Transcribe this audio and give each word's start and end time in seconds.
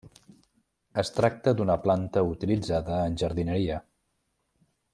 Es 1.01 1.11
tracta 1.17 1.53
d'una 1.59 1.75
planta 1.83 2.25
utilitzada 2.31 2.99
en 3.11 3.19
jardineria. 3.25 3.79